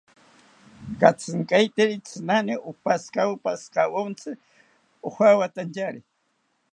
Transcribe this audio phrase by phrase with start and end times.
[0.99, 4.31] Katzinkaeteri tsinani opashikantawo pashikawontzi
[5.07, 6.01] ojawatanchari